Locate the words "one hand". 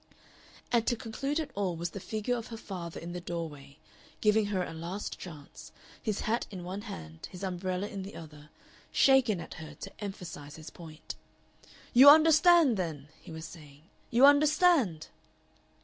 6.63-7.27